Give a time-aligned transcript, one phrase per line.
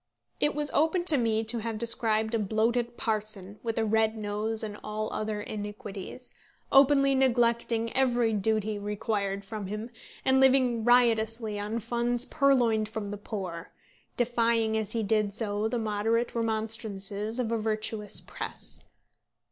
[0.39, 4.63] It was open to me to have described a bloated parson, with a red nose
[4.63, 6.33] and all other iniquities,
[6.71, 9.91] openly neglecting every duty required from him,
[10.25, 13.73] and living riotously on funds purloined from the poor,
[14.17, 18.81] defying as he did do so the moderate remonstrances of a virtuous press.